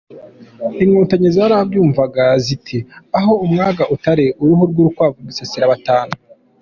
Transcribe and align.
Inkotanyi 0.83 1.29
zarabyumvaga 1.35 2.23
ziti 2.45 2.77
“Aho 3.17 3.31
umwaga 3.45 3.83
utari 3.95 4.25
uruhu 4.41 4.63
rw’urukwavu 4.71 5.17
rwisasira 5.23 5.71
batanu”. 5.73 6.13